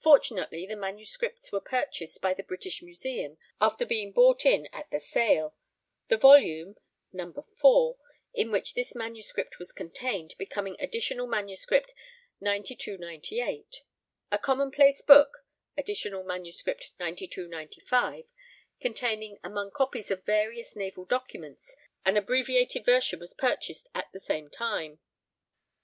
[0.00, 4.98] Fortunately the manuscripts were purchased by the British Museum after being bought in at the
[4.98, 5.54] sale;
[6.08, 6.74] the volume
[7.12, 7.30] (No.
[7.30, 8.00] IV)
[8.34, 11.64] in which this manuscript was contained becoming Additional MS.
[12.40, 13.84] 9298.
[14.32, 15.44] A commonplace book
[15.76, 16.66] (Additional MS.
[16.98, 18.24] 9295)
[18.80, 24.50] containing, among copies of various naval documents, an abbreviated version was purchased at the same
[24.50, 24.98] time.